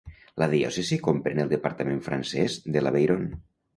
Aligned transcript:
La 0.43 0.47
diòcesi 0.53 0.97
comprèn 1.09 1.41
el 1.43 1.51
departament 1.51 1.99
francès 2.07 2.57
de 2.77 2.83
l'Aveyron. 2.85 3.29